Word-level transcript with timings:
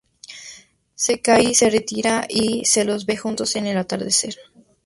Sekai 1.03 1.53
se 1.53 1.69
retira 1.69 2.25
y 2.27 2.65
se 2.65 2.85
los 2.85 3.05
ve 3.05 3.17
juntos 3.17 3.55
en 3.55 3.67
el 3.67 3.77
atardecer. 3.77 4.35